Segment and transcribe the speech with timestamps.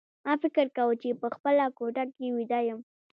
[0.25, 2.79] ما فکر کاوه چې په خپله کوټه کې ویده یم